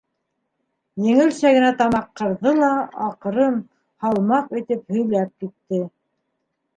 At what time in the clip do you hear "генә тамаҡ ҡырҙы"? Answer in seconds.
1.57-2.53